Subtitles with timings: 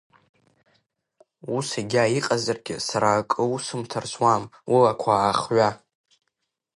[1.55, 4.43] Ус егьа иҟазаргьы, сара акы усымҭар зуам,
[4.73, 5.69] улақәа аахҩа.